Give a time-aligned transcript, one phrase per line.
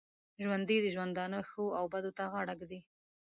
[0.43, 2.79] ژوندي د ژوندانه ښو او بدو ته غاړه ږدي